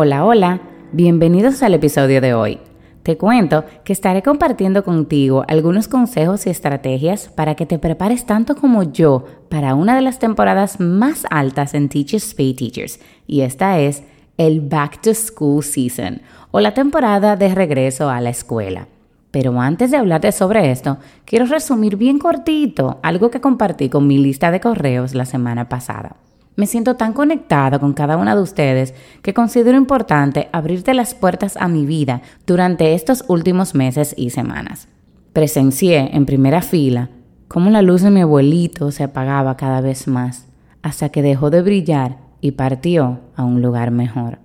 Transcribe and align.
Hola, 0.00 0.24
hola, 0.24 0.60
bienvenidos 0.92 1.60
al 1.64 1.74
episodio 1.74 2.20
de 2.20 2.32
hoy. 2.32 2.60
Te 3.02 3.16
cuento 3.16 3.64
que 3.82 3.92
estaré 3.92 4.22
compartiendo 4.22 4.84
contigo 4.84 5.44
algunos 5.48 5.88
consejos 5.88 6.46
y 6.46 6.50
estrategias 6.50 7.26
para 7.26 7.56
que 7.56 7.66
te 7.66 7.80
prepares 7.80 8.24
tanto 8.24 8.54
como 8.54 8.84
yo 8.84 9.24
para 9.48 9.74
una 9.74 9.96
de 9.96 10.02
las 10.02 10.20
temporadas 10.20 10.78
más 10.78 11.26
altas 11.30 11.74
en 11.74 11.88
Teachers 11.88 12.32
Pay 12.34 12.54
Teachers, 12.54 13.00
y 13.26 13.40
esta 13.40 13.80
es 13.80 14.04
el 14.36 14.60
Back 14.60 15.00
to 15.00 15.12
School 15.12 15.64
Season 15.64 16.22
o 16.52 16.60
la 16.60 16.74
temporada 16.74 17.34
de 17.34 17.52
regreso 17.52 18.08
a 18.08 18.20
la 18.20 18.30
escuela. 18.30 18.86
Pero 19.32 19.60
antes 19.60 19.90
de 19.90 19.96
hablarte 19.96 20.30
sobre 20.30 20.70
esto, 20.70 20.98
quiero 21.24 21.46
resumir 21.46 21.96
bien 21.96 22.20
cortito 22.20 23.00
algo 23.02 23.32
que 23.32 23.40
compartí 23.40 23.88
con 23.88 24.06
mi 24.06 24.18
lista 24.18 24.52
de 24.52 24.60
correos 24.60 25.16
la 25.16 25.24
semana 25.24 25.68
pasada. 25.68 26.14
Me 26.58 26.66
siento 26.66 26.96
tan 26.96 27.12
conectada 27.12 27.78
con 27.78 27.92
cada 27.92 28.16
una 28.16 28.34
de 28.34 28.42
ustedes 28.42 28.92
que 29.22 29.32
considero 29.32 29.78
importante 29.78 30.48
abrirte 30.50 30.92
las 30.92 31.14
puertas 31.14 31.56
a 31.56 31.68
mi 31.68 31.86
vida 31.86 32.20
durante 32.48 32.94
estos 32.94 33.24
últimos 33.28 33.76
meses 33.76 34.12
y 34.18 34.30
semanas. 34.30 34.88
Presencié 35.32 36.16
en 36.16 36.26
primera 36.26 36.60
fila 36.60 37.10
cómo 37.46 37.70
la 37.70 37.80
luz 37.80 38.02
de 38.02 38.10
mi 38.10 38.22
abuelito 38.22 38.90
se 38.90 39.04
apagaba 39.04 39.56
cada 39.56 39.80
vez 39.80 40.08
más 40.08 40.48
hasta 40.82 41.10
que 41.10 41.22
dejó 41.22 41.50
de 41.50 41.62
brillar 41.62 42.18
y 42.40 42.50
partió 42.50 43.20
a 43.36 43.44
un 43.44 43.62
lugar 43.62 43.92
mejor. 43.92 44.40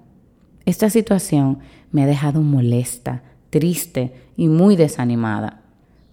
Esta 0.68 0.92
situación 0.92 1.58
me 1.92 2.04
ha 2.04 2.06
dejado 2.06 2.42
molesta, 2.42 3.24
triste 3.50 4.14
y 4.38 4.50
muy 4.50 4.76
desanimada. 4.76 5.62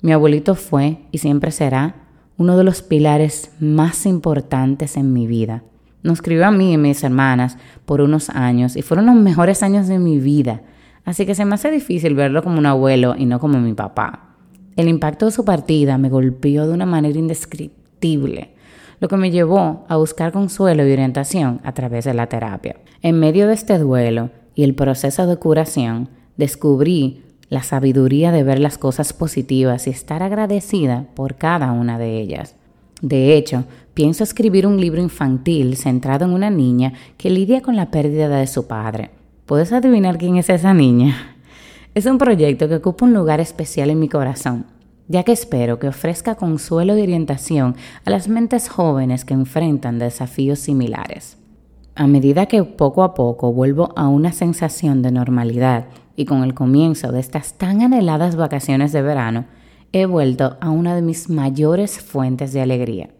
Mi 0.00 0.12
abuelito 0.12 0.54
fue 0.54 1.02
y 1.10 1.18
siempre 1.18 1.50
será 1.50 1.96
uno 2.38 2.56
de 2.56 2.64
los 2.64 2.80
pilares 2.80 3.50
más 3.60 4.06
importantes 4.06 4.96
en 4.96 5.12
mi 5.12 5.26
vida 5.26 5.62
nos 6.02 6.14
escribió 6.14 6.46
a 6.46 6.50
mí 6.50 6.72
y 6.72 6.78
mis 6.78 7.02
hermanas 7.04 7.58
por 7.84 8.00
unos 8.00 8.30
años 8.30 8.76
y 8.76 8.82
fueron 8.82 9.06
los 9.06 9.16
mejores 9.16 9.62
años 9.62 9.88
de 9.88 9.98
mi 9.98 10.18
vida. 10.18 10.62
Así 11.04 11.26
que 11.26 11.34
se 11.34 11.44
me 11.44 11.54
hace 11.54 11.70
difícil 11.70 12.14
verlo 12.14 12.42
como 12.42 12.58
un 12.58 12.66
abuelo 12.66 13.14
y 13.16 13.26
no 13.26 13.40
como 13.40 13.58
mi 13.60 13.74
papá. 13.74 14.36
El 14.76 14.88
impacto 14.88 15.26
de 15.26 15.32
su 15.32 15.44
partida 15.44 15.98
me 15.98 16.08
golpeó 16.08 16.66
de 16.66 16.72
una 16.72 16.86
manera 16.86 17.18
indescriptible, 17.18 18.54
lo 19.00 19.08
que 19.08 19.16
me 19.16 19.30
llevó 19.30 19.84
a 19.88 19.96
buscar 19.96 20.32
consuelo 20.32 20.86
y 20.86 20.92
orientación 20.92 21.60
a 21.64 21.72
través 21.72 22.04
de 22.04 22.14
la 22.14 22.28
terapia. 22.28 22.76
En 23.02 23.18
medio 23.18 23.46
de 23.46 23.54
este 23.54 23.78
duelo 23.78 24.30
y 24.54 24.62
el 24.62 24.74
proceso 24.74 25.26
de 25.26 25.36
curación, 25.36 26.08
descubrí 26.36 27.22
la 27.48 27.62
sabiduría 27.62 28.30
de 28.30 28.44
ver 28.44 28.60
las 28.60 28.78
cosas 28.78 29.12
positivas 29.12 29.86
y 29.86 29.90
estar 29.90 30.22
agradecida 30.22 31.06
por 31.14 31.34
cada 31.34 31.72
una 31.72 31.98
de 31.98 32.20
ellas. 32.20 32.54
De 33.00 33.36
hecho, 33.36 33.64
pienso 33.94 34.24
escribir 34.24 34.66
un 34.66 34.80
libro 34.80 35.00
infantil 35.00 35.76
centrado 35.76 36.24
en 36.24 36.32
una 36.32 36.50
niña 36.50 36.92
que 37.16 37.30
lidia 37.30 37.62
con 37.62 37.76
la 37.76 37.90
pérdida 37.90 38.28
de 38.28 38.46
su 38.46 38.66
padre. 38.66 39.10
¿Puedes 39.46 39.72
adivinar 39.72 40.18
quién 40.18 40.36
es 40.36 40.48
esa 40.50 40.74
niña? 40.74 41.36
Es 41.94 42.06
un 42.06 42.18
proyecto 42.18 42.68
que 42.68 42.76
ocupa 42.76 43.04
un 43.04 43.14
lugar 43.14 43.41
especial 43.41 43.91
en 43.91 43.98
mi 43.98 44.08
corazón, 44.08 44.66
ya 45.08 45.25
que 45.25 45.32
espero 45.32 45.80
que 45.80 45.88
ofrezca 45.88 46.36
consuelo 46.36 46.97
y 46.97 47.02
orientación 47.02 47.75
a 48.04 48.10
las 48.10 48.28
mentes 48.28 48.69
jóvenes 48.69 49.25
que 49.25 49.34
enfrentan 49.34 49.98
desafíos 49.98 50.60
similares. 50.60 51.36
A 51.96 52.06
medida 52.06 52.46
que 52.46 52.62
poco 52.62 53.02
a 53.02 53.14
poco 53.14 53.52
vuelvo 53.52 53.92
a 53.96 54.08
una 54.08 54.32
sensación 54.32 55.02
de 55.02 55.10
normalidad 55.10 55.86
y 56.14 56.26
con 56.26 56.44
el 56.44 56.54
comienzo 56.54 57.10
de 57.10 57.19
estas 57.19 57.54
tan 57.54 57.82
anheladas 57.82 58.36
vacaciones 58.36 58.92
de 58.92 59.02
verano, 59.02 59.46
he 59.92 60.06
vuelto 60.06 60.56
a 60.60 60.70
una 60.70 60.94
de 60.94 61.02
mis 61.02 61.28
mayores 61.28 62.00
fuentes 62.00 62.52
de 62.52 62.60
alegría. 62.60 63.10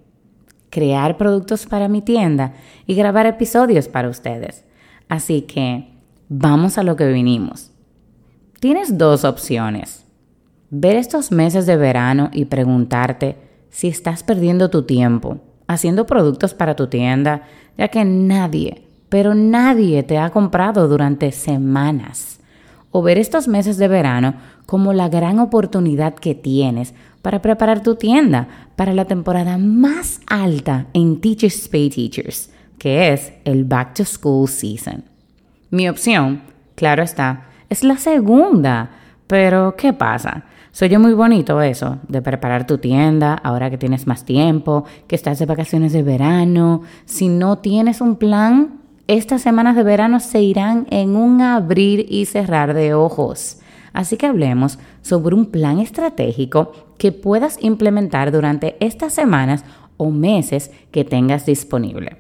Crear 0.70 1.16
productos 1.16 1.66
para 1.66 1.88
mi 1.88 2.03
tienda 2.03 2.54
y 2.86 2.94
grabar 2.94 3.26
episodios 3.26 3.88
para 3.88 4.08
ustedes. 4.08 4.64
Así 5.08 5.42
que 5.42 5.92
vamos 6.28 6.78
a 6.78 6.82
lo 6.82 6.97
que 6.97 7.08
vinimos. 7.08 7.72
Tienes 8.60 8.98
dos 8.98 9.25
opciones. 9.25 10.04
Ver 10.70 10.97
estos 10.97 11.32
meses 11.32 11.66
de 11.66 11.76
verano 11.76 12.31
y 12.32 12.44
preguntarte 12.44 13.37
si 13.70 13.88
estás 13.88 14.22
perdiendo 14.22 14.70
tu 14.70 14.82
tiempo 14.82 15.41
haciendo 15.70 16.04
productos 16.04 16.52
para 16.52 16.75
tu 16.75 16.88
tienda, 16.88 17.42
ya 17.78 17.87
que 17.87 18.04
nadie, 18.04 18.88
pero 19.08 19.37
nadie 19.37 20.02
te 20.02 20.19
ha 20.19 20.31
comprado 20.31 20.88
durante 20.88 21.31
semanas 21.31 22.40
o 22.91 23.03
ver 23.03 23.19
estos 23.19 23.49
meses 23.49 23.77
de 23.77 23.89
verano 23.89 24.34
como 24.67 24.93
la 24.93 25.09
gran 25.09 25.39
oportunidad 25.39 26.15
que 26.15 26.34
tienes 26.34 26.95
para 27.23 27.43
preparar 27.43 27.83
tu 27.83 27.97
tienda 27.97 28.49
para 28.77 28.95
la 28.95 29.05
temporada 29.05 29.59
más 29.59 30.21
alta 30.27 30.87
en 30.93 31.21
Teachers 31.21 31.69
Pay 31.69 31.91
Teachers, 31.91 32.50
que 32.79 33.12
es 33.12 33.33
el 33.45 33.65
Back 33.65 33.95
to 33.95 34.05
School 34.05 34.49
Season. 34.49 35.05
Mi 35.71 35.89
opción, 35.89 36.43
claro 36.75 37.03
está, 37.03 37.49
es 37.69 37.84
la 37.84 37.97
segunda, 37.97 38.91
pero 39.27 39.77
¿qué 39.77 39.93
pasa? 39.93 40.45
Soy 40.73 40.89
yo 40.89 41.00
muy 41.00 41.15
bonito 41.15 41.61
eso, 41.62 41.99
de 42.09 42.23
preparar 42.23 42.67
tu 42.67 42.79
tienda 42.79 43.34
ahora 43.34 43.71
que 43.71 43.79
tienes 43.79 44.06
más 44.06 44.25
tiempo, 44.25 44.84
que 45.09 45.17
estás 45.17 45.39
de 45.39 45.47
vacaciones 45.47 45.93
de 45.93 46.03
verano. 46.03 46.83
Si 47.05 47.29
no 47.29 47.59
tienes 47.59 48.00
un 48.00 48.17
plan, 48.17 48.80
estas 49.10 49.43
semanas 49.43 49.75
de 49.75 49.82
verano 49.82 50.21
se 50.21 50.41
irán 50.41 50.87
en 50.88 51.16
un 51.16 51.41
abrir 51.41 52.06
y 52.09 52.26
cerrar 52.26 52.75
de 52.75 52.94
ojos. 52.94 53.59
Así 53.93 54.16
que 54.16 54.26
hablemos 54.26 54.78
sobre 55.03 55.34
un 55.34 55.47
plan 55.47 55.81
estratégico 55.81 56.72
que 56.97 57.10
puedas 57.10 57.59
implementar 57.60 58.31
durante 58.31 58.76
estas 58.78 59.12
semanas 59.12 59.65
o 59.97 60.10
meses 60.10 60.70
que 60.93 61.04
tengas 61.04 61.44
disponible. 61.44 62.19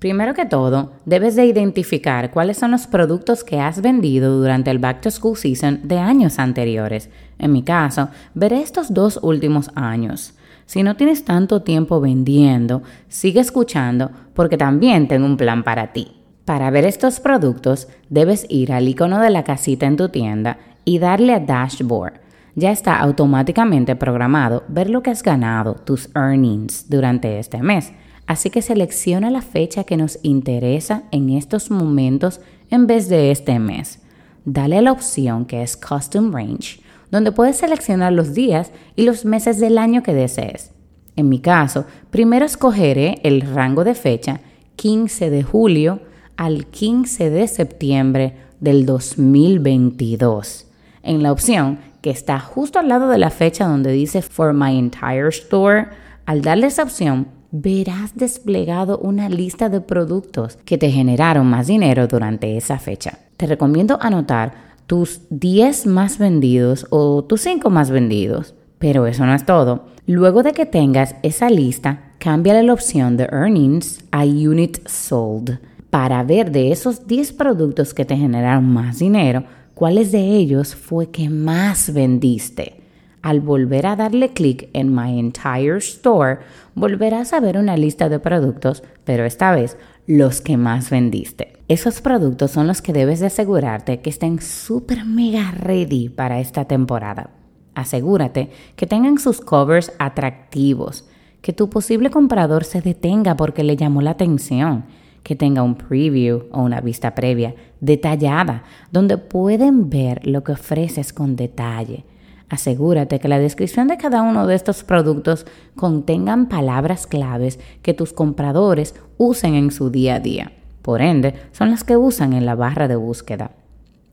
Primero 0.00 0.34
que 0.34 0.46
todo, 0.46 0.94
debes 1.04 1.36
de 1.36 1.46
identificar 1.46 2.32
cuáles 2.32 2.58
son 2.58 2.72
los 2.72 2.88
productos 2.88 3.44
que 3.44 3.60
has 3.60 3.80
vendido 3.80 4.36
durante 4.36 4.72
el 4.72 4.80
Back 4.80 5.02
to 5.02 5.12
School 5.12 5.36
Season 5.36 5.80
de 5.84 5.98
años 5.98 6.40
anteriores. 6.40 7.08
En 7.38 7.52
mi 7.52 7.62
caso, 7.62 8.08
veré 8.34 8.62
estos 8.62 8.92
dos 8.92 9.20
últimos 9.22 9.70
años. 9.76 10.34
Si 10.66 10.82
no 10.82 10.96
tienes 10.96 11.24
tanto 11.24 11.62
tiempo 11.62 12.00
vendiendo, 12.00 12.82
sigue 13.08 13.40
escuchando 13.40 14.10
porque 14.34 14.58
también 14.58 15.06
tengo 15.08 15.24
un 15.24 15.36
plan 15.36 15.62
para 15.62 15.92
ti. 15.92 16.12
Para 16.44 16.70
ver 16.70 16.84
estos 16.84 17.20
productos, 17.20 17.88
debes 18.10 18.46
ir 18.48 18.72
al 18.72 18.88
icono 18.88 19.20
de 19.20 19.30
la 19.30 19.44
casita 19.44 19.86
en 19.86 19.96
tu 19.96 20.08
tienda 20.08 20.58
y 20.84 20.98
darle 20.98 21.34
a 21.34 21.40
Dashboard. 21.40 22.20
Ya 22.56 22.72
está 22.72 22.98
automáticamente 22.98 23.96
programado 23.96 24.64
ver 24.68 24.90
lo 24.90 25.02
que 25.02 25.10
has 25.10 25.22
ganado, 25.22 25.74
tus 25.74 26.08
earnings, 26.14 26.88
durante 26.88 27.38
este 27.38 27.62
mes. 27.62 27.92
Así 28.26 28.50
que 28.50 28.62
selecciona 28.62 29.30
la 29.30 29.42
fecha 29.42 29.84
que 29.84 29.96
nos 29.96 30.18
interesa 30.22 31.04
en 31.12 31.30
estos 31.30 31.70
momentos 31.70 32.40
en 32.70 32.86
vez 32.86 33.08
de 33.08 33.30
este 33.30 33.58
mes. 33.58 34.00
Dale 34.44 34.80
la 34.82 34.92
opción 34.92 35.44
que 35.44 35.62
es 35.62 35.76
Custom 35.76 36.32
Range 36.32 36.80
donde 37.10 37.32
puedes 37.32 37.56
seleccionar 37.56 38.12
los 38.12 38.34
días 38.34 38.72
y 38.94 39.02
los 39.02 39.24
meses 39.24 39.58
del 39.60 39.78
año 39.78 40.02
que 40.02 40.14
desees. 40.14 40.72
En 41.16 41.28
mi 41.28 41.40
caso, 41.40 41.86
primero 42.10 42.44
escogeré 42.44 43.20
el 43.22 43.40
rango 43.40 43.84
de 43.84 43.94
fecha 43.94 44.40
15 44.76 45.30
de 45.30 45.42
julio 45.42 46.00
al 46.36 46.66
15 46.66 47.30
de 47.30 47.48
septiembre 47.48 48.36
del 48.60 48.84
2022. 48.84 50.66
En 51.02 51.22
la 51.22 51.32
opción 51.32 51.78
que 52.02 52.10
está 52.10 52.38
justo 52.38 52.78
al 52.78 52.88
lado 52.88 53.08
de 53.08 53.18
la 53.18 53.30
fecha 53.30 53.66
donde 53.66 53.92
dice 53.92 54.22
For 54.22 54.52
My 54.52 54.78
Entire 54.78 55.28
Store, 55.28 55.88
al 56.26 56.42
darle 56.42 56.66
esa 56.66 56.82
opción, 56.82 57.28
verás 57.50 58.14
desplegado 58.14 58.98
una 58.98 59.28
lista 59.28 59.68
de 59.68 59.80
productos 59.80 60.58
que 60.64 60.78
te 60.78 60.90
generaron 60.90 61.46
más 61.46 61.66
dinero 61.66 62.06
durante 62.06 62.56
esa 62.56 62.78
fecha. 62.78 63.18
Te 63.36 63.46
recomiendo 63.46 63.98
anotar 64.00 64.75
tus 64.86 65.20
10 65.30 65.86
más 65.86 66.18
vendidos 66.18 66.86
o 66.90 67.24
tus 67.24 67.42
5 67.42 67.70
más 67.70 67.90
vendidos. 67.90 68.54
Pero 68.78 69.06
eso 69.06 69.24
no 69.26 69.34
es 69.34 69.46
todo. 69.46 69.86
Luego 70.06 70.42
de 70.42 70.52
que 70.52 70.66
tengas 70.66 71.16
esa 71.22 71.50
lista, 71.50 72.12
cámbiale 72.18 72.62
la 72.62 72.72
opción 72.72 73.16
de 73.16 73.24
Earnings 73.24 74.04
a 74.12 74.24
Unit 74.24 74.86
Sold 74.86 75.58
para 75.90 76.22
ver 76.22 76.50
de 76.52 76.72
esos 76.72 77.06
10 77.06 77.32
productos 77.32 77.94
que 77.94 78.04
te 78.04 78.16
generaron 78.16 78.72
más 78.72 78.98
dinero, 78.98 79.44
cuáles 79.74 80.12
de 80.12 80.20
ellos 80.20 80.74
fue 80.74 81.10
que 81.10 81.28
más 81.28 81.92
vendiste. 81.92 82.85
Al 83.26 83.40
volver 83.40 83.88
a 83.88 83.96
darle 83.96 84.28
clic 84.28 84.68
en 84.72 84.94
My 84.94 85.18
Entire 85.18 85.78
Store, 85.78 86.38
volverás 86.76 87.32
a 87.32 87.40
ver 87.40 87.58
una 87.58 87.76
lista 87.76 88.08
de 88.08 88.20
productos, 88.20 88.84
pero 89.02 89.24
esta 89.24 89.50
vez 89.50 89.76
los 90.06 90.40
que 90.40 90.56
más 90.56 90.90
vendiste. 90.90 91.54
Esos 91.66 92.00
productos 92.00 92.52
son 92.52 92.68
los 92.68 92.82
que 92.82 92.92
debes 92.92 93.18
de 93.18 93.26
asegurarte 93.26 93.98
que 93.98 94.10
estén 94.10 94.40
súper 94.40 95.04
mega 95.04 95.50
ready 95.50 96.08
para 96.08 96.38
esta 96.38 96.66
temporada. 96.66 97.30
Asegúrate 97.74 98.50
que 98.76 98.86
tengan 98.86 99.18
sus 99.18 99.40
covers 99.40 99.92
atractivos, 99.98 101.08
que 101.40 101.52
tu 101.52 101.68
posible 101.68 102.10
comprador 102.10 102.62
se 102.62 102.80
detenga 102.80 103.36
porque 103.36 103.64
le 103.64 103.74
llamó 103.74 104.02
la 104.02 104.12
atención, 104.12 104.84
que 105.24 105.34
tenga 105.34 105.64
un 105.64 105.74
preview 105.74 106.44
o 106.52 106.62
una 106.62 106.80
vista 106.80 107.16
previa 107.16 107.56
detallada, 107.80 108.62
donde 108.92 109.18
pueden 109.18 109.90
ver 109.90 110.24
lo 110.24 110.44
que 110.44 110.52
ofreces 110.52 111.12
con 111.12 111.34
detalle 111.34 112.04
Asegúrate 112.48 113.18
que 113.18 113.28
la 113.28 113.38
descripción 113.38 113.88
de 113.88 113.96
cada 113.96 114.22
uno 114.22 114.46
de 114.46 114.54
estos 114.54 114.84
productos 114.84 115.46
contengan 115.74 116.48
palabras 116.48 117.06
claves 117.06 117.58
que 117.82 117.94
tus 117.94 118.12
compradores 118.12 118.94
usen 119.18 119.54
en 119.54 119.70
su 119.70 119.90
día 119.90 120.16
a 120.16 120.20
día. 120.20 120.52
Por 120.82 121.02
ende, 121.02 121.34
son 121.50 121.70
las 121.70 121.82
que 121.82 121.96
usan 121.96 122.32
en 122.32 122.46
la 122.46 122.54
barra 122.54 122.86
de 122.86 122.94
búsqueda. 122.94 123.50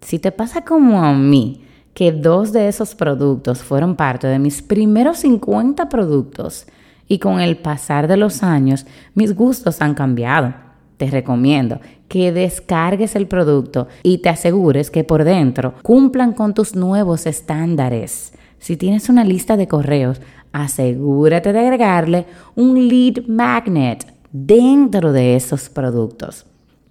Si 0.01 0.17
te 0.17 0.31
pasa 0.31 0.65
como 0.65 1.03
a 1.03 1.13
mí, 1.13 1.63
que 1.93 2.11
dos 2.11 2.51
de 2.51 2.67
esos 2.67 2.95
productos 2.95 3.61
fueron 3.61 3.95
parte 3.95 4.25
de 4.25 4.39
mis 4.39 4.63
primeros 4.63 5.19
50 5.19 5.89
productos 5.89 6.65
y 7.07 7.19
con 7.19 7.39
el 7.39 7.57
pasar 7.57 8.07
de 8.07 8.17
los 8.17 8.41
años 8.41 8.87
mis 9.13 9.35
gustos 9.35 9.81
han 9.81 9.93
cambiado 9.93 10.55
te 10.97 11.09
recomiendo 11.09 11.79
que 12.13 12.31
descargues 12.31 13.15
el 13.15 13.25
producto 13.25 13.87
y 14.03 14.19
te 14.19 14.29
asegures 14.29 14.91
que 14.91 15.03
por 15.03 15.23
dentro 15.23 15.73
cumplan 15.81 16.33
con 16.33 16.53
tus 16.53 16.75
nuevos 16.75 17.25
estándares. 17.25 18.33
Si 18.59 18.77
tienes 18.77 19.09
una 19.09 19.23
lista 19.23 19.57
de 19.57 19.67
correos, 19.67 20.21
asegúrate 20.51 21.51
de 21.51 21.59
agregarle 21.61 22.27
un 22.55 22.87
lead 22.87 23.25
magnet 23.25 24.05
dentro 24.31 25.11
de 25.11 25.35
esos 25.35 25.69
productos. 25.69 26.45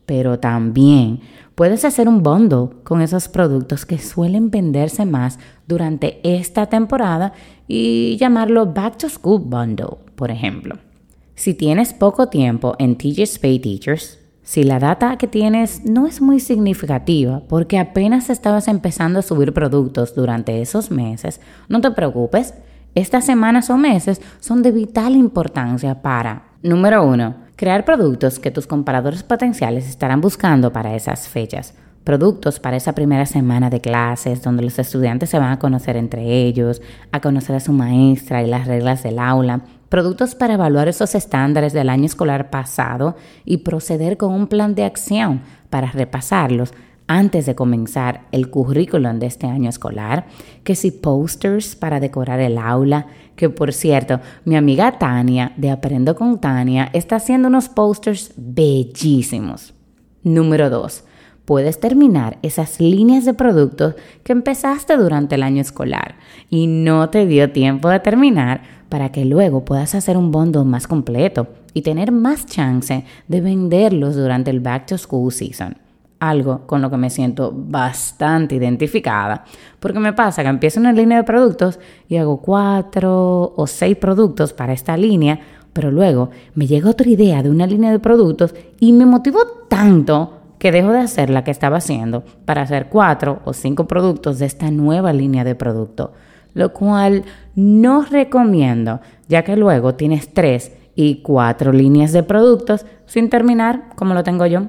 Pero 0.07 0.41
también 0.41 1.21
puedes 1.55 1.85
hacer 1.85 2.09
un 2.09 2.25
bundle 2.25 2.71
con 2.83 3.01
esos 3.01 3.29
productos 3.29 3.87
que 3.87 3.99
suelen 3.99 4.51
venderse 4.51 5.07
más 5.07 5.39
durante 5.69 6.19
esta 6.25 6.67
temporada 6.67 7.33
y 7.69 8.17
llamarlo 8.17 8.67
Back 8.67 8.97
to 8.97 9.09
School 9.09 9.43
Bundle, 9.45 9.99
por 10.17 10.33
ejemplo. 10.33 10.79
Si 11.37 11.55
tienes 11.55 11.95
poco 11.95 12.27
tiempo 12.27 12.75
en 12.81 12.97
TJ's 12.97 13.39
Pay 13.39 13.61
Teachers, 13.61 14.19
si 14.43 14.65
la 14.65 14.79
data 14.79 15.17
que 15.19 15.29
tienes 15.29 15.85
no 15.85 16.07
es 16.07 16.21
muy 16.21 16.41
significativa 16.41 17.43
porque 17.49 17.79
apenas 17.79 18.29
estabas 18.29 18.67
empezando 18.67 19.21
a 19.21 19.23
subir 19.23 19.53
productos 19.53 20.15
durante 20.15 20.61
esos 20.61 20.91
meses, 20.91 21.41
no 21.69 21.81
te 21.81 21.91
preocupes. 21.91 22.55
Estas 22.95 23.25
semanas 23.25 23.71
o 23.71 23.79
meses 23.79 24.21
son 24.41 24.63
de 24.63 24.71
vital 24.71 25.17
importancia 25.17 26.03
para, 26.03 26.49
número 26.63 27.05
uno, 27.05 27.37
crear 27.57 27.85
productos 27.85 28.39
que 28.39 28.51
tus 28.51 28.67
compradores 28.67 29.23
potenciales 29.23 29.89
estarán 29.89 30.21
buscando 30.21 30.73
para 30.73 30.95
esas 30.95 31.29
fechas. 31.29 31.75
Productos 32.05 32.59
para 32.59 32.77
esa 32.77 32.95
primera 32.95 33.27
semana 33.27 33.71
de 33.71 33.81
clases 33.81 34.43
donde 34.43 34.65
los 34.65 34.77
estudiantes 34.79 35.31
se 35.31 35.39
van 35.39 35.53
a 35.53 35.61
conocer 35.61 35.97
entre 35.97 36.43
ellos, 36.43 36.83
a 37.13 37.21
conocer 37.21 37.55
a 37.55 37.61
su 37.61 37.73
maestra 37.73 38.43
y 38.43 38.49
las 38.49 38.67
reglas 38.67 39.05
del 39.05 39.21
aula, 39.21 39.61
productos 39.89 40.35
para 40.35 40.55
evaluar 40.55 40.89
esos 40.89 41.15
estándares 41.15 41.73
del 41.73 41.89
año 41.89 42.07
escolar 42.07 42.51
pasado 42.51 43.15
y 43.45 43.59
proceder 43.59 44.17
con 44.17 44.33
un 44.33 44.49
plan 44.49 44.75
de 44.75 44.83
acción 44.83 45.43
para 45.71 45.93
repasarlos 45.93 46.75
antes 47.07 47.47
de 47.47 47.55
comenzar 47.55 48.23
el 48.33 48.51
currículum 48.51 49.21
de 49.21 49.27
este 49.27 49.47
año 49.47 49.69
escolar, 49.69 50.27
que 50.65 50.75
si 50.75 50.91
posters 50.91 51.77
para 51.77 52.01
decorar 52.01 52.41
el 52.41 52.59
aula, 52.59 53.07
que 53.37 53.49
por 53.49 53.73
cierto, 53.73 54.19
mi 54.45 54.57
amiga 54.57 54.99
Tania 54.99 55.53
de 55.57 55.71
Aprendo 55.71 56.17
con 56.17 56.41
Tania 56.41 56.91
está 56.95 57.17
haciendo 57.17 57.47
unos 57.47 57.69
posters 57.69 58.33
bellísimos. 58.37 59.73
Número 60.25 60.69
2 60.69 61.05
puedes 61.45 61.81
terminar 61.81 62.39
esas 62.43 62.81
líneas 62.81 63.25
de 63.25 63.35
productos 63.35 63.95
que 64.23 64.33
empezaste 64.33 64.97
durante 64.97 65.35
el 65.35 65.43
año 65.43 65.61
escolar 65.61 66.17
y 66.51 66.67
no 66.67 67.11
te 67.11 67.27
dio 67.27 67.51
tiempo 67.51 67.89
de 67.89 68.01
terminar 68.01 68.63
para 68.89 69.11
que 69.11 69.25
luego 69.25 69.65
puedas 69.65 69.95
hacer 69.95 70.17
un 70.17 70.31
bundle 70.31 70.65
más 70.65 70.87
completo 70.87 71.49
y 71.75 71.83
tener 71.83 72.13
más 72.13 72.47
chance 72.47 73.05
de 73.27 73.41
venderlos 73.41 74.17
durante 74.17 74.51
el 74.51 74.61
back 74.61 74.87
to 74.87 74.99
school 74.99 75.33
season. 75.33 75.77
Algo 76.21 76.67
con 76.67 76.83
lo 76.83 76.91
que 76.91 76.99
me 76.99 77.11
siento 77.11 77.53
bastante 77.53 78.55
identificada, 78.55 79.45
porque 79.81 79.99
me 79.99 80.13
pasa 80.13 80.43
que 80.43 80.49
empiezo 80.49 80.79
una 80.79 80.93
línea 80.93 81.19
de 81.19 81.25
productos 81.25 81.81
y 82.09 82.17
hago 82.17 82.41
cuatro 82.41 83.55
o 83.57 83.67
seis 83.67 83.97
productos 83.97 84.53
para 84.53 84.73
esta 84.73 84.97
línea, 84.97 85.41
pero 85.73 85.91
luego 85.91 86.31
me 86.55 86.67
llega 86.67 86.91
otra 86.91 87.09
idea 87.09 87.43
de 87.43 87.51
una 87.51 87.67
línea 87.67 87.91
de 87.91 87.99
productos 87.99 88.55
y 88.79 88.93
me 88.93 89.07
motivó 89.07 89.41
tanto 89.69 90.42
que 90.63 90.71
dejo 90.71 90.93
de 90.93 91.01
hacer 91.01 91.29
la 91.29 91.43
que 91.43 91.51
estaba 91.51 91.79
haciendo 91.79 92.23
para 92.45 92.63
hacer 92.63 92.87
cuatro 92.87 93.43
o 93.45 93.53
cinco 93.53 93.89
productos 93.89 94.39
de 94.39 94.47
esta 94.47 94.71
nueva 94.71 95.13
línea 95.13 95.43
de 95.43 95.57
producto, 95.57 96.13
lo 96.55 96.73
cual 96.73 97.25
no 97.57 98.05
recomiendo, 98.05 99.01
ya 99.27 99.43
que 99.43 99.57
luego 99.57 99.97
tienes 99.97 100.33
tres 100.33 100.71
y 100.95 101.17
cuatro 101.23 101.73
líneas 101.73 102.13
de 102.13 102.23
productos 102.23 102.87
sin 103.07 103.29
terminar 103.29 103.89
como 103.97 104.15
lo 104.15 104.23
tengo 104.23 104.47
yo. 104.47 104.69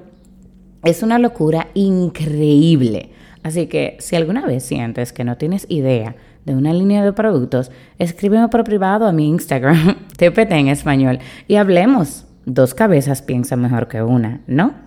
Es 0.84 1.04
una 1.04 1.19
locura 1.19 1.68
increíble. 1.75 3.12
Así 3.44 3.68
que 3.68 3.95
si 4.00 4.16
alguna 4.16 4.48
vez 4.48 4.63
sientes 4.63 5.13
que 5.13 5.24
no 5.24 5.38
tienes 5.38 5.68
idea 5.69 6.16
de 6.44 6.56
una 6.56 6.74
línea 6.74 7.06
de 7.06 7.13
productos, 7.13 7.69
escríbeme 8.00 8.48
por 8.48 8.63
privado 8.63 9.06
a 9.06 9.12
mi 9.12 9.30
Instagram, 9.30 9.95
TPT 10.18 10.54
en 10.54 10.69
español, 10.69 11.19
y 11.48 11.57
hablemos. 11.57 12.25
Dos 12.48 12.74
cabezas 12.74 13.22
piensan 13.22 13.62
mejor 13.62 13.88
que 13.88 14.01
una, 14.01 14.42
¿no? 14.48 14.82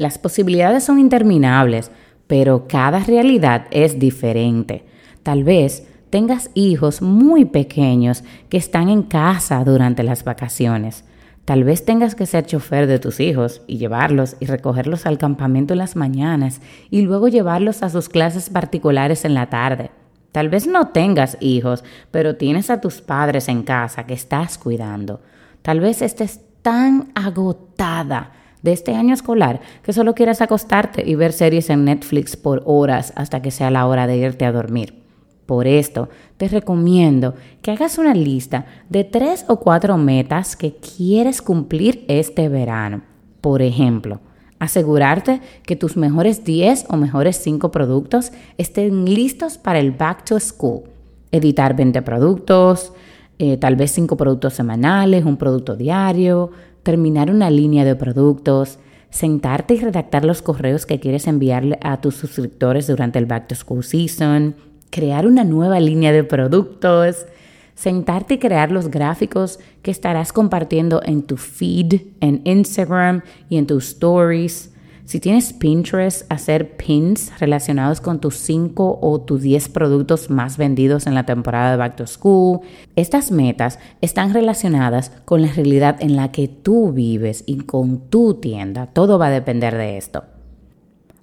Las 0.00 0.16
posibilidades 0.16 0.84
son 0.84 0.98
interminables, 0.98 1.90
pero 2.26 2.66
cada 2.66 3.00
realidad 3.00 3.66
es 3.70 3.98
diferente. 3.98 4.86
Tal 5.22 5.44
vez 5.44 5.86
tengas 6.08 6.50
hijos 6.54 7.02
muy 7.02 7.44
pequeños 7.44 8.24
que 8.48 8.56
están 8.56 8.88
en 8.88 9.02
casa 9.02 9.62
durante 9.62 10.02
las 10.02 10.24
vacaciones. 10.24 11.04
Tal 11.44 11.64
vez 11.64 11.84
tengas 11.84 12.14
que 12.14 12.24
ser 12.24 12.46
chofer 12.46 12.86
de 12.86 12.98
tus 12.98 13.20
hijos 13.20 13.60
y 13.66 13.76
llevarlos 13.76 14.38
y 14.40 14.46
recogerlos 14.46 15.04
al 15.04 15.18
campamento 15.18 15.74
en 15.74 15.80
las 15.80 15.96
mañanas 15.96 16.62
y 16.88 17.02
luego 17.02 17.28
llevarlos 17.28 17.82
a 17.82 17.90
sus 17.90 18.08
clases 18.08 18.48
particulares 18.48 19.26
en 19.26 19.34
la 19.34 19.50
tarde. 19.50 19.90
Tal 20.32 20.48
vez 20.48 20.66
no 20.66 20.88
tengas 20.88 21.36
hijos, 21.40 21.84
pero 22.10 22.36
tienes 22.36 22.70
a 22.70 22.80
tus 22.80 23.02
padres 23.02 23.48
en 23.48 23.64
casa 23.64 24.06
que 24.06 24.14
estás 24.14 24.56
cuidando. 24.56 25.20
Tal 25.60 25.78
vez 25.78 26.00
estés 26.00 26.40
tan 26.62 27.12
agotada 27.14 28.39
de 28.62 28.72
este 28.72 28.94
año 28.94 29.14
escolar 29.14 29.60
que 29.82 29.92
solo 29.92 30.14
quieras 30.14 30.40
acostarte 30.40 31.08
y 31.08 31.14
ver 31.14 31.32
series 31.32 31.70
en 31.70 31.84
Netflix 31.84 32.36
por 32.36 32.62
horas 32.66 33.12
hasta 33.16 33.42
que 33.42 33.50
sea 33.50 33.70
la 33.70 33.86
hora 33.86 34.06
de 34.06 34.16
irte 34.16 34.44
a 34.44 34.52
dormir. 34.52 35.00
Por 35.46 35.66
esto, 35.66 36.08
te 36.36 36.46
recomiendo 36.46 37.34
que 37.60 37.72
hagas 37.72 37.98
una 37.98 38.14
lista 38.14 38.66
de 38.88 39.02
tres 39.02 39.44
o 39.48 39.56
cuatro 39.56 39.96
metas 39.96 40.54
que 40.54 40.76
quieres 40.76 41.42
cumplir 41.42 42.04
este 42.06 42.48
verano. 42.48 43.02
Por 43.40 43.60
ejemplo, 43.60 44.20
asegurarte 44.60 45.40
que 45.64 45.74
tus 45.74 45.96
mejores 45.96 46.44
10 46.44 46.86
o 46.90 46.96
mejores 46.96 47.36
5 47.38 47.72
productos 47.72 48.30
estén 48.58 49.06
listos 49.06 49.58
para 49.58 49.80
el 49.80 49.90
back 49.90 50.24
to 50.24 50.38
school. 50.38 50.82
Editar 51.32 51.74
20 51.74 52.02
productos, 52.02 52.92
eh, 53.38 53.56
tal 53.56 53.74
vez 53.74 53.90
5 53.90 54.16
productos 54.16 54.54
semanales, 54.54 55.24
un 55.24 55.36
producto 55.36 55.74
diario, 55.74 56.52
terminar 56.82 57.30
una 57.30 57.50
línea 57.50 57.84
de 57.84 57.96
productos, 57.96 58.78
sentarte 59.10 59.74
y 59.74 59.80
redactar 59.80 60.24
los 60.24 60.42
correos 60.42 60.86
que 60.86 61.00
quieres 61.00 61.26
enviarle 61.26 61.78
a 61.82 62.00
tus 62.00 62.16
suscriptores 62.16 62.86
durante 62.86 63.18
el 63.18 63.26
Back 63.26 63.48
to 63.48 63.54
School 63.54 63.84
Season, 63.84 64.54
crear 64.90 65.26
una 65.26 65.44
nueva 65.44 65.80
línea 65.80 66.12
de 66.12 66.24
productos, 66.24 67.26
sentarte 67.74 68.34
y 68.34 68.38
crear 68.38 68.70
los 68.70 68.90
gráficos 68.90 69.58
que 69.82 69.90
estarás 69.90 70.32
compartiendo 70.32 71.00
en 71.04 71.22
tu 71.22 71.36
feed, 71.36 72.02
en 72.20 72.42
Instagram 72.44 73.22
y 73.48 73.56
en 73.56 73.66
tus 73.66 73.88
stories, 73.88 74.69
si 75.04 75.20
tienes 75.20 75.52
Pinterest, 75.52 76.30
hacer 76.30 76.76
pins 76.76 77.32
relacionados 77.40 78.00
con 78.00 78.20
tus 78.20 78.36
5 78.36 78.98
o 79.02 79.20
tus 79.20 79.42
10 79.42 79.68
productos 79.70 80.30
más 80.30 80.56
vendidos 80.56 81.06
en 81.06 81.14
la 81.14 81.26
temporada 81.26 81.72
de 81.72 81.76
Back 81.76 81.96
to 81.96 82.06
School. 82.06 82.60
Estas 82.96 83.32
metas 83.32 83.78
están 84.00 84.32
relacionadas 84.32 85.10
con 85.24 85.42
la 85.42 85.52
realidad 85.52 85.96
en 86.00 86.16
la 86.16 86.30
que 86.30 86.48
tú 86.48 86.92
vives 86.92 87.44
y 87.46 87.58
con 87.58 88.08
tu 88.08 88.34
tienda. 88.34 88.86
Todo 88.86 89.18
va 89.18 89.26
a 89.26 89.30
depender 89.30 89.76
de 89.76 89.96
esto. 89.96 90.24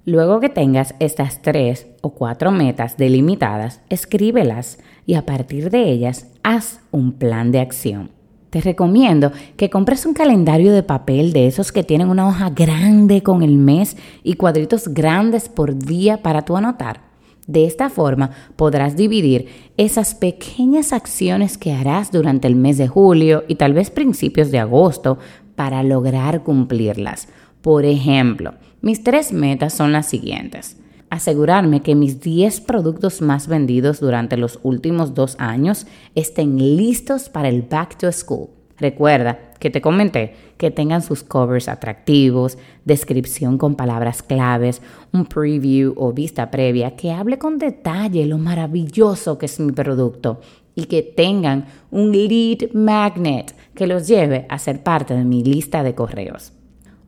Luego 0.04 0.40
que 0.40 0.48
tengas 0.48 0.94
estas 1.00 1.42
tres 1.42 1.86
o 2.00 2.10
cuatro 2.10 2.50
metas 2.50 2.96
delimitadas, 2.96 3.82
escríbelas 3.90 4.78
y 5.04 5.14
a 5.14 5.26
partir 5.26 5.70
de 5.70 5.90
ellas 5.90 6.28
haz 6.42 6.80
un 6.92 7.12
plan 7.12 7.52
de 7.52 7.60
acción. 7.60 8.17
Te 8.50 8.62
recomiendo 8.62 9.30
que 9.56 9.68
compres 9.68 10.06
un 10.06 10.14
calendario 10.14 10.72
de 10.72 10.82
papel 10.82 11.32
de 11.32 11.46
esos 11.46 11.70
que 11.70 11.84
tienen 11.84 12.08
una 12.08 12.26
hoja 12.26 12.48
grande 12.50 13.22
con 13.22 13.42
el 13.42 13.58
mes 13.58 13.96
y 14.22 14.34
cuadritos 14.34 14.88
grandes 14.88 15.50
por 15.50 15.78
día 15.78 16.22
para 16.22 16.42
tu 16.42 16.56
anotar. 16.56 17.02
De 17.46 17.66
esta 17.66 17.90
forma 17.90 18.30
podrás 18.56 18.96
dividir 18.96 19.48
esas 19.76 20.14
pequeñas 20.14 20.92
acciones 20.92 21.58
que 21.58 21.72
harás 21.72 22.10
durante 22.10 22.48
el 22.48 22.56
mes 22.56 22.78
de 22.78 22.88
julio 22.88 23.44
y 23.48 23.56
tal 23.56 23.74
vez 23.74 23.90
principios 23.90 24.50
de 24.50 24.58
agosto 24.58 25.18
para 25.54 25.82
lograr 25.82 26.42
cumplirlas. 26.42 27.28
Por 27.60 27.84
ejemplo, 27.84 28.54
mis 28.80 29.02
tres 29.02 29.32
metas 29.32 29.74
son 29.74 29.92
las 29.92 30.06
siguientes. 30.06 30.78
Asegurarme 31.10 31.80
que 31.80 31.94
mis 31.94 32.20
10 32.20 32.60
productos 32.60 33.22
más 33.22 33.48
vendidos 33.48 34.00
durante 34.00 34.36
los 34.36 34.58
últimos 34.62 35.14
dos 35.14 35.36
años 35.38 35.86
estén 36.14 36.58
listos 36.76 37.28
para 37.28 37.48
el 37.48 37.62
Back 37.62 37.96
to 37.96 38.12
School. 38.12 38.50
Recuerda 38.78 39.38
que 39.58 39.70
te 39.70 39.80
comenté 39.80 40.34
que 40.56 40.70
tengan 40.70 41.02
sus 41.02 41.24
covers 41.24 41.68
atractivos, 41.68 42.58
descripción 42.84 43.58
con 43.58 43.74
palabras 43.74 44.22
claves, 44.22 44.82
un 45.12 45.24
preview 45.24 45.94
o 45.96 46.12
vista 46.12 46.50
previa 46.50 46.94
que 46.94 47.10
hable 47.10 47.38
con 47.38 47.58
detalle 47.58 48.26
lo 48.26 48.38
maravilloso 48.38 49.38
que 49.38 49.46
es 49.46 49.58
mi 49.58 49.72
producto 49.72 50.40
y 50.74 50.84
que 50.84 51.02
tengan 51.02 51.66
un 51.90 52.12
lead 52.12 52.72
magnet 52.72 53.54
que 53.74 53.86
los 53.86 54.06
lleve 54.06 54.46
a 54.48 54.58
ser 54.58 54.82
parte 54.82 55.14
de 55.14 55.24
mi 55.24 55.42
lista 55.42 55.82
de 55.82 55.94
correos. 55.94 56.52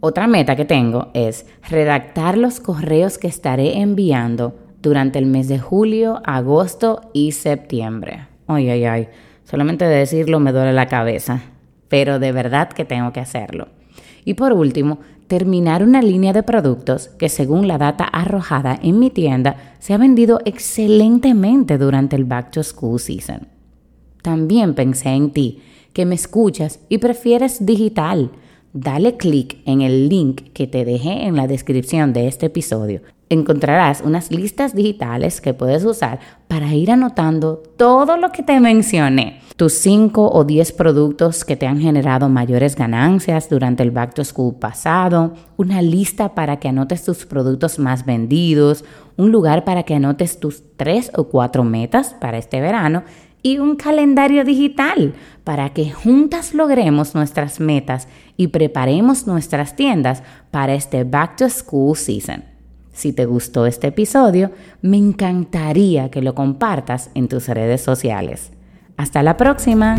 Otra 0.01 0.27
meta 0.27 0.57
que 0.57 0.65
tengo 0.65 1.09
es 1.15 1.47
redactar 1.69 2.39
los 2.39 2.59
correos 2.61 3.19
que 3.19 3.29
estaré 3.29 3.79
enviando 3.79 4.55
durante 4.83 5.19
el 5.19 5.27
mes 5.27 5.49
de 5.49 5.59
julio, 5.59 6.23
agosto 6.25 7.03
y 7.13 7.33
septiembre. 7.33 8.27
Ay, 8.47 8.71
ay, 8.71 8.85
ay, 8.85 9.09
solamente 9.45 9.85
de 9.85 9.97
decirlo 9.97 10.41
me 10.41 10.53
duele 10.53 10.73
la 10.73 10.87
cabeza 10.87 11.43
pero 11.91 12.21
de 12.21 12.33
verdad 12.33 12.71
que 12.71 12.87
tengo 12.87 13.13
que 13.13 13.21
hacerlo. 13.21 13.69
Y 14.25 14.35
por 14.35 14.55
último, 14.55 15.01
terminar 15.27 15.83
una 15.83 16.01
línea 16.01 16.33
de 16.33 16.43
productos 16.43 17.09
que 17.09 17.29
según 17.29 17.69
la 17.69 17.79
data 17.79 18.05
arrojada 18.05 18.79
en 18.81 18.99
mi 18.99 19.11
tienda 19.11 19.75
se 19.81 19.93
ha 19.93 19.99
vendido 19.99 20.41
excelentemente 20.45 21.79
durante 21.79 22.17
el 22.17 22.25
Back 22.25 22.53
to 22.53 22.63
School 22.63 23.01
Season. 23.01 23.49
También 24.23 24.75
pensé 24.75 25.11
en 25.11 25.33
ti, 25.33 25.63
que 25.93 26.07
me 26.07 26.15
escuchas 26.15 26.79
y 26.89 26.99
prefieres 26.99 27.67
digital. 27.67 28.31
Dale 28.73 29.17
clic 29.17 29.59
en 29.67 29.83
el 29.83 30.09
link 30.09 30.53
que 30.53 30.67
te 30.67 30.85
dejé 30.85 31.25
en 31.25 31.37
la 31.37 31.47
descripción 31.47 32.13
de 32.13 32.29
este 32.29 32.47
episodio 32.47 33.03
encontrarás 33.31 34.03
unas 34.05 34.33
listas 34.33 34.75
digitales 34.75 35.41
que 35.41 35.55
puedes 35.55 35.85
usar 35.85 36.19
para 36.49 36.75
ir 36.75 36.91
anotando 36.91 37.63
todo 37.77 38.17
lo 38.17 38.33
que 38.33 38.43
te 38.43 38.59
mencioné. 38.59 39.41
Tus 39.55 39.73
5 39.75 40.33
o 40.33 40.45
10 40.45 40.73
productos 40.73 41.45
que 41.45 41.57
te 41.57 41.67
han 41.67 41.81
generado 41.81 42.29
mayores 42.29 42.75
ganancias 42.75 43.49
durante 43.49 43.85
el 43.85 43.93
Back 43.93 44.15
to 44.15 44.25
School 44.25 44.57
pasado, 44.57 45.35
una 45.57 45.81
lista 45.81 46.35
para 46.35 46.59
que 46.59 46.69
anotes 46.69 47.05
tus 47.05 47.25
productos 47.25 47.79
más 47.79 48.05
vendidos, 48.05 48.85
un 49.17 49.31
lugar 49.31 49.65
para 49.65 49.85
que 49.85 49.95
anotes 49.95 50.41
tus 50.41 50.65
3 50.77 51.13
o 51.15 51.25
4 51.25 51.63
metas 51.63 52.17
para 52.21 52.39
este 52.39 52.61
verano 52.61 53.05
y 53.43 53.59
un 53.59 53.77
calendario 53.77 54.45
digital 54.45 55.15
para 55.45 55.71
que 55.71 55.91
juntas 55.91 56.55
logremos 56.55 57.15
nuestras 57.15 57.61
metas 57.61 58.09
y 58.37 58.49
preparemos 58.49 59.27
nuestras 59.27 59.77
tiendas 59.77 60.23
para 60.51 60.75
este 60.75 61.05
Back 61.05 61.37
to 61.37 61.49
School 61.49 61.97
Season. 61.97 62.45
Si 62.93 63.13
te 63.13 63.25
gustó 63.25 63.67
este 63.67 63.89
episodio, 63.89 64.51
me 64.83 64.97
encantaría 64.97 66.11
que 66.11 66.23
lo 66.23 66.35
compartas 66.35 67.11
en 67.15 67.29
tus 67.29 67.49
redes 67.49 67.81
sociales. 67.81 68.51
Hasta 68.97 69.23
la 69.23 69.37
próxima. 69.37 69.97